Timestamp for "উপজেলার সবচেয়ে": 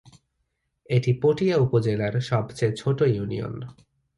1.57-2.73